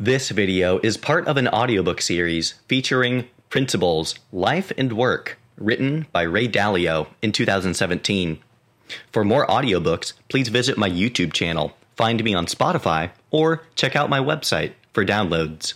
[0.00, 6.22] This video is part of an audiobook series featuring Principles, Life and Work, written by
[6.22, 8.40] Ray Dalio in 2017.
[9.12, 14.10] For more audiobooks, please visit my YouTube channel, find me on Spotify, or check out
[14.10, 15.74] my website for downloads.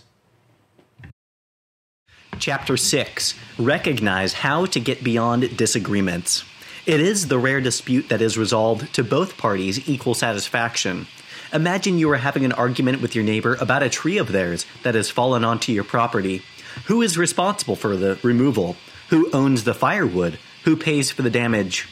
[2.40, 6.44] Chapter 6 Recognize How to Get Beyond Disagreements.
[6.86, 11.06] It is the rare dispute that is resolved to both parties' equal satisfaction.
[11.52, 14.94] Imagine you are having an argument with your neighbor about a tree of theirs that
[14.94, 16.42] has fallen onto your property.
[16.86, 18.76] Who is responsible for the removal?
[19.08, 20.38] Who owns the firewood?
[20.64, 21.88] Who pays for the damage?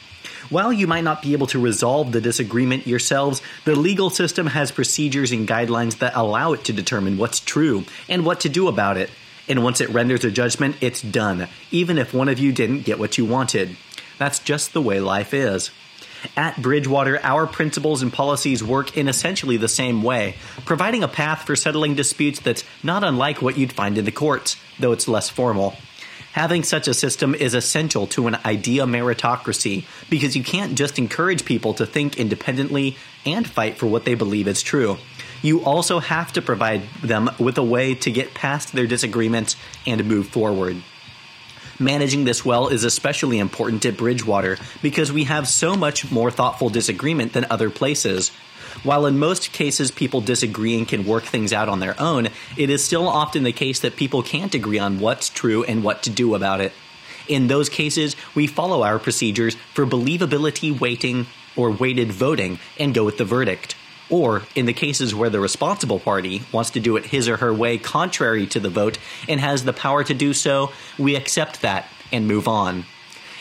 [0.49, 4.71] While you might not be able to resolve the disagreement yourselves, the legal system has
[4.71, 8.97] procedures and guidelines that allow it to determine what's true and what to do about
[8.97, 9.09] it.
[9.49, 12.99] And once it renders a judgment, it's done, even if one of you didn't get
[12.99, 13.75] what you wanted.
[14.19, 15.71] That's just the way life is.
[16.35, 20.35] At Bridgewater, our principles and policies work in essentially the same way,
[20.65, 24.55] providing a path for settling disputes that's not unlike what you'd find in the courts,
[24.79, 25.75] though it's less formal.
[26.33, 31.45] Having such a system is essential to an idea meritocracy because you can't just encourage
[31.45, 34.97] people to think independently and fight for what they believe is true.
[35.41, 39.55] You also have to provide them with a way to get past their disagreements
[39.87, 40.83] and move forward.
[41.79, 46.69] Managing this well is especially important at Bridgewater because we have so much more thoughtful
[46.69, 48.29] disagreement than other places.
[48.81, 52.71] While in most cases people disagree and can work things out on their own, it
[52.71, 56.09] is still often the case that people can't agree on what's true and what to
[56.09, 56.73] do about it.
[57.27, 63.03] In those cases, we follow our procedures for believability weighting or weighted voting and go
[63.03, 63.75] with the verdict.
[64.09, 67.53] Or, in the cases where the responsible party wants to do it his or her
[67.53, 71.87] way contrary to the vote and has the power to do so, we accept that
[72.11, 72.85] and move on.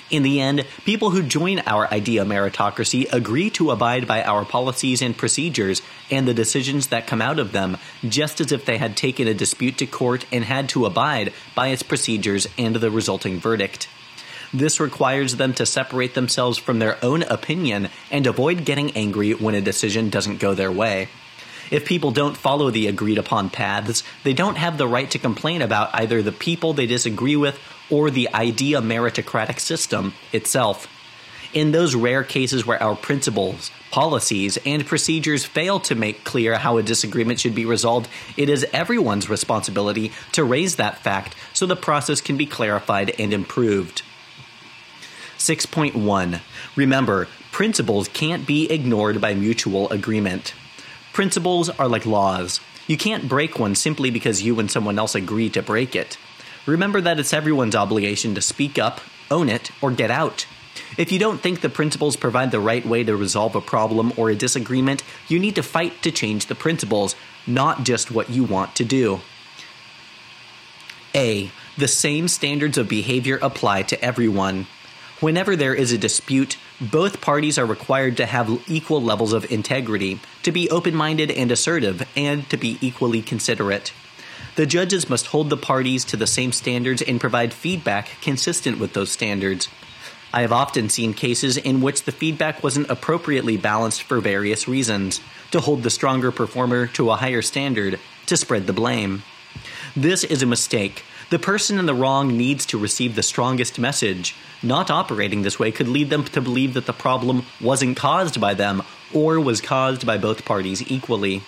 [0.09, 5.03] In the end, people who join our idea meritocracy agree to abide by our policies
[5.03, 7.77] and procedures and the decisions that come out of them,
[8.09, 11.69] just as if they had taken a dispute to court and had to abide by
[11.69, 13.89] its procedures and the resulting verdict.
[14.53, 19.55] This requires them to separate themselves from their own opinion and avoid getting angry when
[19.55, 21.09] a decision doesn't go their way.
[21.71, 25.63] If people don't follow the agreed upon paths, they don't have the right to complain
[25.63, 27.59] about either the people they disagree with
[27.91, 30.89] or the idea meritocratic system itself.
[31.53, 36.77] In those rare cases where our principles, policies, and procedures fail to make clear how
[36.77, 41.75] a disagreement should be resolved, it is everyone's responsibility to raise that fact so the
[41.75, 44.03] process can be clarified and improved.
[45.47, 46.41] 6.1
[46.75, 50.55] Remember, principles can't be ignored by mutual agreement.
[51.13, 52.59] Principles are like laws.
[52.89, 56.19] You can't break one simply because you and someone else agree to break it.
[56.67, 60.47] Remember that it's everyone's obligation to speak up, own it, or get out.
[60.99, 64.31] If you don't think the principles provide the right way to resolve a problem or
[64.31, 67.15] a disagreement, you need to fight to change the principles,
[67.47, 69.21] not just what you want to do.
[71.15, 71.53] A.
[71.79, 74.67] The same standards of behavior apply to everyone.
[75.21, 80.21] Whenever there is a dispute, both parties are required to have equal levels of integrity,
[80.43, 83.95] to be open minded and assertive, and to be equally considerate.
[84.57, 88.93] The judges must hold the parties to the same standards and provide feedback consistent with
[88.93, 89.69] those standards.
[90.35, 95.23] I have often seen cases in which the feedback wasn't appropriately balanced for various reasons
[95.51, 99.23] to hold the stronger performer to a higher standard, to spread the blame.
[99.97, 101.05] This is a mistake.
[101.29, 104.37] The person in the wrong needs to receive the strongest message.
[104.63, 108.55] Not operating this way could lead them to believe that the problem wasn't caused by
[108.55, 111.43] them or was caused by both parties equally.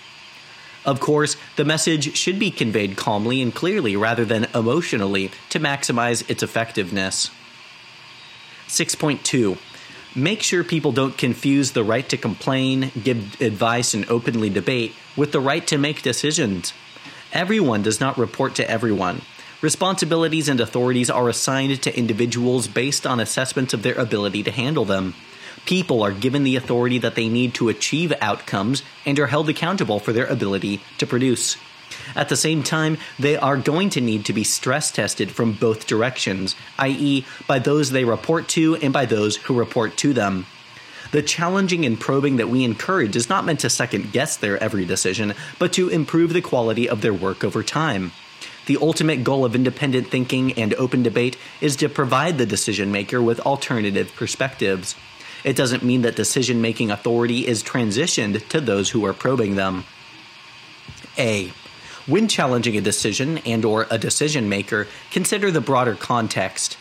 [0.84, 6.28] Of course, the message should be conveyed calmly and clearly rather than emotionally to maximize
[6.28, 7.30] its effectiveness.
[8.66, 9.58] 6.2
[10.16, 15.30] Make sure people don't confuse the right to complain, give advice, and openly debate with
[15.30, 16.72] the right to make decisions.
[17.32, 19.20] Everyone does not report to everyone.
[19.60, 24.84] Responsibilities and authorities are assigned to individuals based on assessments of their ability to handle
[24.84, 25.14] them.
[25.66, 29.98] People are given the authority that they need to achieve outcomes and are held accountable
[29.98, 31.56] for their ability to produce.
[32.14, 35.88] At the same time, they are going to need to be stress tested from both
[35.88, 40.46] directions, i.e., by those they report to and by those who report to them.
[41.10, 44.84] The challenging and probing that we encourage is not meant to second guess their every
[44.84, 48.12] decision, but to improve the quality of their work over time.
[48.68, 53.22] The ultimate goal of independent thinking and open debate is to provide the decision maker
[53.22, 54.94] with alternative perspectives.
[55.42, 59.84] It doesn't mean that decision making authority is transitioned to those who are probing them.
[61.16, 61.50] A.
[62.06, 66.76] When challenging a decision and or a decision maker, consider the broader context.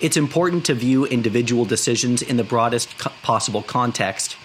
[0.00, 4.36] It's important to view individual decisions in the broadest co- possible context.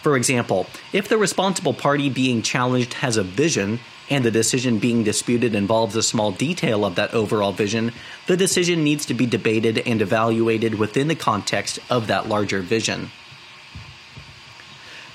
[0.00, 5.02] For example, if the responsible party being challenged has a vision, and the decision being
[5.02, 7.92] disputed involves a small detail of that overall vision,
[8.26, 13.10] the decision needs to be debated and evaluated within the context of that larger vision.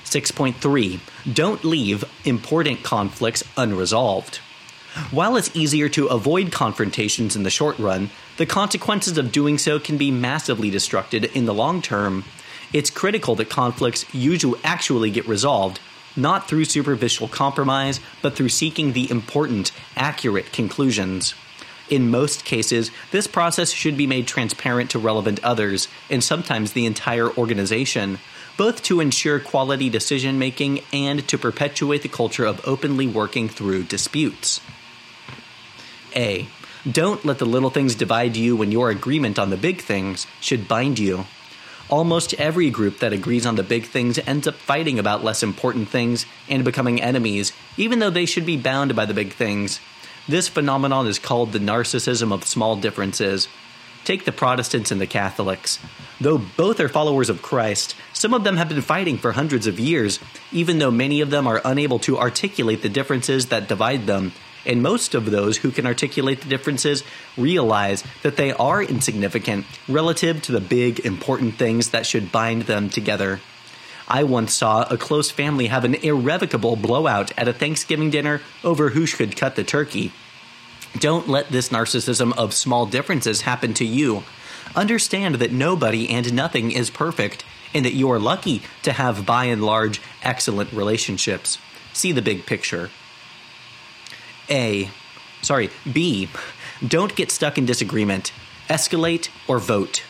[0.04, 1.00] 6.3
[1.32, 4.40] Don't leave important conflicts unresolved.
[5.10, 9.78] While it's easier to avoid confrontations in the short run, the consequences of doing so
[9.78, 12.24] can be massively destructive in the long term.
[12.74, 15.80] It's critical that conflicts usually actually get resolved,
[16.16, 21.34] not through superficial compromise, but through seeking the important, accurate conclusions.
[21.88, 26.86] In most cases, this process should be made transparent to relevant others, and sometimes the
[26.86, 28.18] entire organization,
[28.56, 33.82] both to ensure quality decision making and to perpetuate the culture of openly working through
[33.84, 34.60] disputes.
[36.14, 36.46] A.
[36.90, 40.66] Don't let the little things divide you when your agreement on the big things should
[40.68, 41.26] bind you.
[41.92, 45.90] Almost every group that agrees on the big things ends up fighting about less important
[45.90, 49.78] things and becoming enemies, even though they should be bound by the big things.
[50.26, 53.46] This phenomenon is called the narcissism of small differences.
[54.06, 55.78] Take the Protestants and the Catholics.
[56.18, 59.78] Though both are followers of Christ, some of them have been fighting for hundreds of
[59.78, 60.18] years,
[60.50, 64.32] even though many of them are unable to articulate the differences that divide them
[64.64, 67.02] and most of those who can articulate the differences
[67.36, 72.88] realize that they are insignificant relative to the big, important things that should bind them
[72.90, 73.40] together.
[74.08, 78.90] I once saw a close family have an irrevocable blowout at a Thanksgiving dinner over
[78.90, 80.12] who should cut the turkey.
[80.98, 84.24] Don't let this narcissism of small differences happen to you.
[84.76, 87.44] Understand that nobody and nothing is perfect,
[87.74, 91.58] and that you are lucky to have, by and large, excellent relationships.
[91.92, 92.90] See the big picture.
[94.52, 94.90] A.
[95.40, 96.28] Sorry, B.
[96.86, 98.32] Don't get stuck in disagreement.
[98.68, 100.04] Escalate or vote.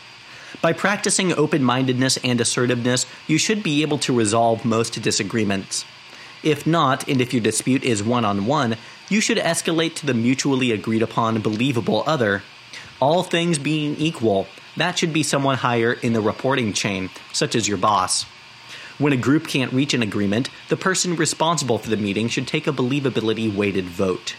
[0.61, 5.85] By practicing open mindedness and assertiveness, you should be able to resolve most disagreements.
[6.43, 8.75] If not, and if your dispute is one on one,
[9.09, 12.43] you should escalate to the mutually agreed upon believable other.
[12.99, 14.47] All things being equal,
[14.77, 18.25] that should be someone higher in the reporting chain, such as your boss.
[18.97, 22.67] When a group can't reach an agreement, the person responsible for the meeting should take
[22.67, 24.35] a believability weighted vote.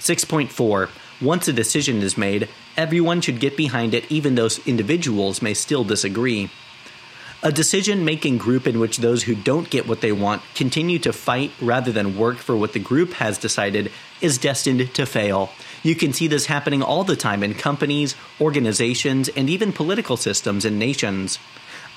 [0.00, 0.90] 6.4
[1.20, 5.84] Once a decision is made, everyone should get behind it even though individuals may still
[5.84, 6.50] disagree.
[7.40, 11.12] A decision making group in which those who don't get what they want continue to
[11.12, 15.50] fight rather than work for what the group has decided is destined to fail.
[15.84, 20.64] You can see this happening all the time in companies, organizations, and even political systems
[20.64, 21.38] and nations.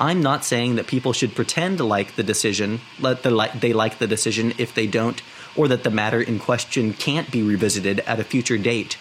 [0.02, 3.72] I'm not saying that people should pretend to like the decision, let the li- they
[3.72, 5.22] like the decision if they don't,
[5.56, 8.96] or that the matter in question can't be revisited at a future date.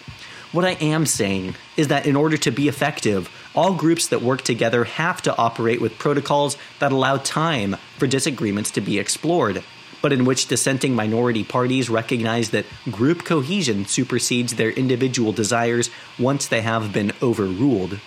[0.52, 4.43] What I am saying is that in order to be effective, all groups that work
[4.43, 9.64] together have to operate with protocols that allow time for disagreements to be explored,
[10.02, 15.88] but in which dissenting minority parties recognize that group cohesion supersedes their individual desires
[16.19, 17.99] once they have been overruled.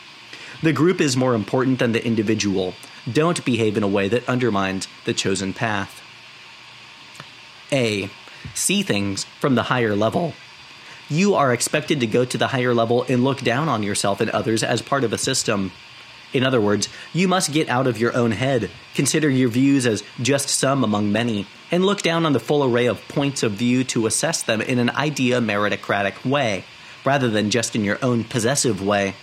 [0.64, 2.74] The group is more important than the individual.
[3.12, 6.02] Don't behave in a way that undermines the chosen path.
[7.74, 8.10] A.
[8.54, 10.34] See things from the higher level.
[11.10, 14.30] You are expected to go to the higher level and look down on yourself and
[14.30, 15.74] others as part of a system.
[16.32, 20.02] In other words, you must get out of your own head, consider your views as
[20.22, 23.84] just some among many, and look down on the full array of points of view
[23.84, 26.64] to assess them in an idea meritocratic way,
[27.04, 29.14] rather than just in your own possessive way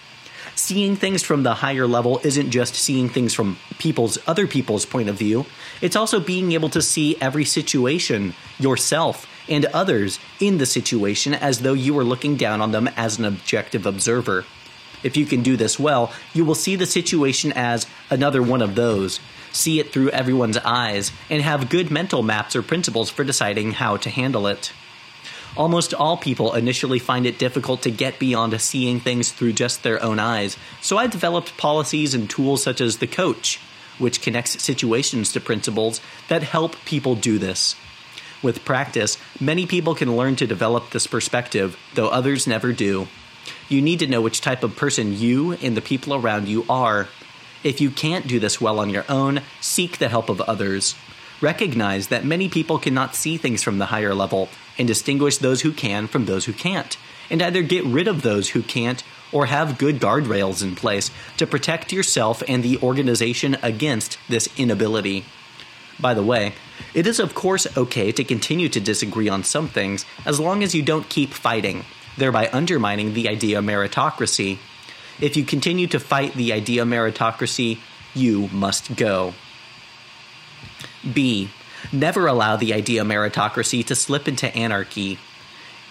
[0.71, 5.09] seeing things from the higher level isn't just seeing things from people's other people's point
[5.09, 5.45] of view.
[5.81, 11.59] It's also being able to see every situation yourself and others in the situation as
[11.59, 14.45] though you were looking down on them as an objective observer.
[15.03, 18.77] If you can do this well you will see the situation as another one of
[18.77, 19.19] those.
[19.50, 23.97] See it through everyone's eyes and have good mental maps or principles for deciding how
[23.97, 24.73] to handle it
[25.57, 30.02] Almost all people initially find it difficult to get beyond seeing things through just their
[30.02, 33.59] own eyes, so I developed policies and tools such as the coach,
[33.99, 37.75] which connects situations to principles that help people do this.
[38.42, 43.09] With practice, many people can learn to develop this perspective, though others never do.
[43.69, 47.09] You need to know which type of person you and the people around you are.
[47.62, 50.95] If you can't do this well on your own, seek the help of others.
[51.41, 55.73] Recognize that many people cannot see things from the higher level and distinguish those who
[55.73, 56.97] can from those who can't,
[57.31, 61.47] and either get rid of those who can't or have good guardrails in place to
[61.47, 65.25] protect yourself and the organization against this inability.
[65.99, 66.55] By the way,
[66.95, 70.75] it is of course okay to continue to disagree on some things as long as
[70.75, 71.85] you don't keep fighting,
[72.17, 74.59] thereby undermining the idea of meritocracy.
[75.21, 77.79] If you continue to fight the idea of meritocracy,
[78.15, 79.35] you must go.
[81.12, 81.50] B.
[81.92, 85.19] Never allow the idea meritocracy to slip into anarchy.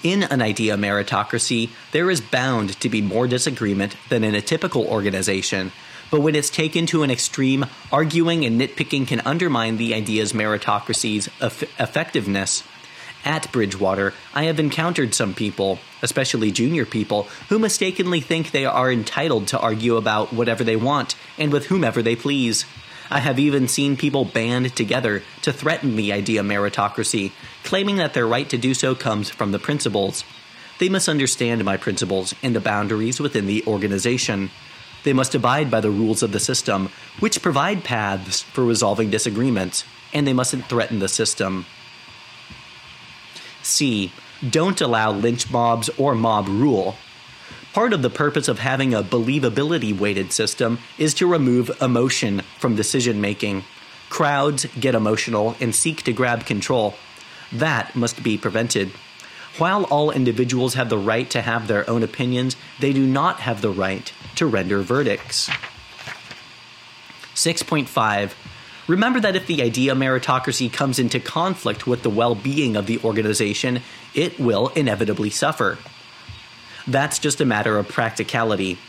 [0.03, 4.87] In an idea meritocracy, there is bound to be more disagreement than in a typical
[4.87, 5.71] organization,
[6.09, 11.27] but when it's taken to an extreme, arguing and nitpicking can undermine the idea's meritocracy's
[11.41, 12.63] eff- effectiveness.
[13.25, 18.91] At Bridgewater, I have encountered some people, especially junior people, who mistakenly think they are
[18.91, 22.65] entitled to argue about whatever they want and with whomever they please.
[23.11, 27.31] I have even seen people band together to threaten the idea meritocracy,
[27.63, 30.23] claiming that their right to do so comes from the principles.
[30.77, 34.51] They misunderstand my principles and the boundaries within the organization.
[35.03, 36.89] They must abide by the rules of the system,
[37.19, 41.65] which provide paths for resolving disagreements, and they mustn't threaten the system.
[43.63, 44.11] C.
[44.47, 46.95] Don't allow lynch mobs or mob rule.
[47.79, 52.75] Part of the purpose of having a believability weighted system is to remove emotion from
[52.75, 53.63] decision making.
[54.09, 56.95] Crowds get emotional and seek to grab control.
[57.53, 58.89] That must be prevented.
[59.57, 63.61] While all individuals have the right to have their own opinions, they do not have
[63.61, 65.47] the right to render verdicts.
[67.33, 68.33] 6.5
[68.89, 72.99] Remember that if the idea meritocracy comes into conflict with the well being of the
[73.05, 73.81] organization,
[74.13, 75.77] it will inevitably suffer.
[76.89, 78.79] That's just a matter of practicality.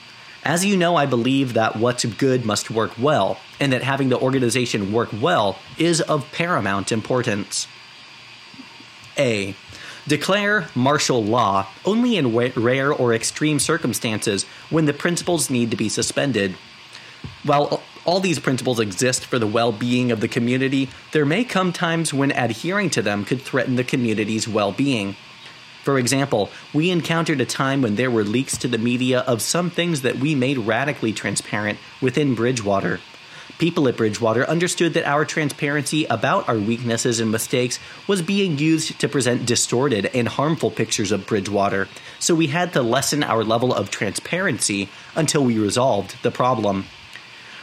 [0.42, 4.18] As you know, I believe that what's good must work well, and that having the
[4.18, 7.68] organization work well is of paramount importance.
[9.18, 9.54] A.
[10.08, 15.90] Declare martial law only in rare or extreme circumstances when the principles need to be
[15.90, 16.56] suspended.
[17.44, 21.70] While all these principles exist for the well being of the community, there may come
[21.70, 25.16] times when adhering to them could threaten the community's well being.
[25.82, 29.70] For example, we encountered a time when there were leaks to the media of some
[29.70, 33.00] things that we made radically transparent within Bridgewater.
[33.58, 38.98] People at Bridgewater understood that our transparency about our weaknesses and mistakes was being used
[39.00, 41.86] to present distorted and harmful pictures of Bridgewater,
[42.18, 46.86] so we had to lessen our level of transparency until we resolved the problem.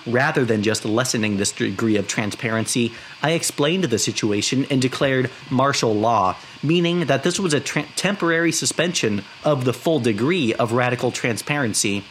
[0.07, 5.93] Rather than just lessening this degree of transparency, I explained the situation and declared martial
[5.93, 11.11] law, meaning that this was a tra- temporary suspension of the full degree of radical
[11.11, 12.05] transparency.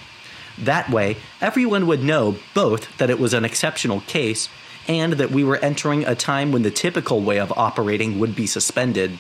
[0.58, 4.50] That way, everyone would know both that it was an exceptional case
[4.86, 8.46] and that we were entering a time when the typical way of operating would be
[8.46, 9.18] suspended.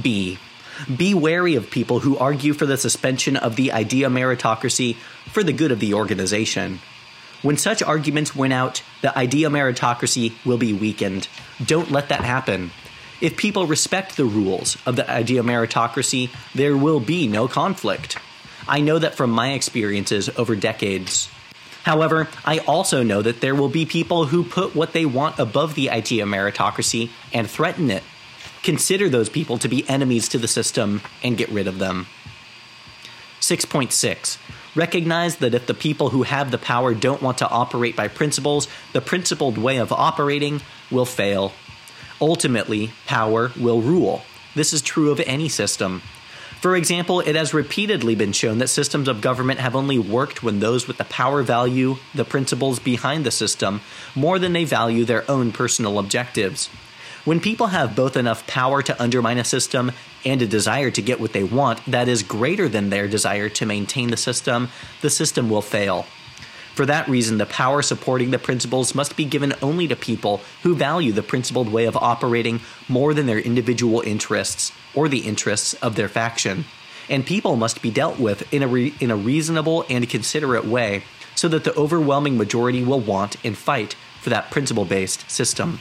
[0.00, 0.38] B.
[0.94, 5.52] Be wary of people who argue for the suspension of the idea meritocracy for the
[5.52, 6.80] good of the organization.
[7.42, 11.28] When such arguments win out, the idea meritocracy will be weakened.
[11.64, 12.70] Don't let that happen.
[13.20, 18.18] If people respect the rules of the idea meritocracy, there will be no conflict.
[18.68, 21.30] I know that from my experiences over decades.
[21.82, 25.74] However, I also know that there will be people who put what they want above
[25.74, 28.02] the idea meritocracy and threaten it.
[28.62, 32.06] Consider those people to be enemies to the system and get rid of them.
[33.40, 34.38] 6.6
[34.76, 38.68] Recognize that if the people who have the power don't want to operate by principles,
[38.92, 41.52] the principled way of operating will fail.
[42.20, 44.22] Ultimately, power will rule.
[44.54, 46.02] This is true of any system.
[46.60, 50.60] For example, it has repeatedly been shown that systems of government have only worked when
[50.60, 53.80] those with the power value the principles behind the system
[54.14, 56.68] more than they value their own personal objectives.
[57.30, 59.92] When people have both enough power to undermine a system
[60.24, 63.66] and a desire to get what they want that is greater than their desire to
[63.66, 64.68] maintain the system,
[65.00, 66.06] the system will fail.
[66.74, 70.74] For that reason, the power supporting the principles must be given only to people who
[70.74, 75.94] value the principled way of operating more than their individual interests or the interests of
[75.94, 76.64] their faction.
[77.08, 81.04] And people must be dealt with in a, re- in a reasonable and considerate way
[81.36, 85.78] so that the overwhelming majority will want and fight for that principle based system.